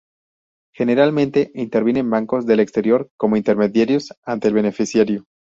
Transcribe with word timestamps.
Generalmente 0.73 1.51
intervienen 1.53 2.09
bancos 2.09 2.47
del 2.47 2.59
exterior 2.59 3.11
como 3.17 3.37
intermediarios 3.37 4.11
ante 4.25 4.47
el 4.47 4.55
beneficiario. 4.55 5.25